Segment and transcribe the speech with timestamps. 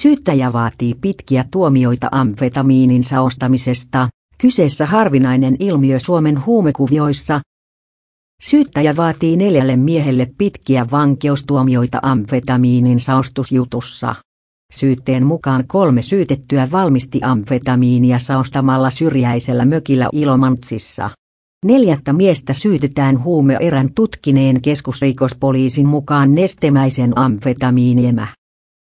[0.00, 7.40] Syyttäjä vaatii pitkiä tuomioita amfetamiininsa ostamisesta, kyseessä harvinainen ilmiö Suomen huumekuvioissa.
[8.42, 14.14] Syyttäjä vaatii neljälle miehelle pitkiä vankeustuomioita amfetamiinin saostusjutussa.
[14.72, 21.10] Syytteen mukaan kolme syytettyä valmisti amfetamiinia saostamalla syrjäisellä mökillä Ilomantsissa.
[21.64, 28.26] Neljättä miestä syytetään huumeerän tutkineen keskusrikospoliisin mukaan nestemäisen amfetamiiniemä.